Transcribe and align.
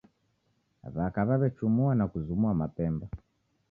W'aka 0.95 1.21
w'aw'echumua 1.27 1.91
na 1.95 2.05
kuzumua 2.11 2.53
mapemba 2.61 3.05